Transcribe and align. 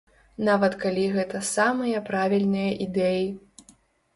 Нават 0.47 0.77
калі 0.83 1.03
гэта 1.17 1.41
самыя 1.49 2.01
правільныя 2.09 2.71
ідэі. 2.87 3.25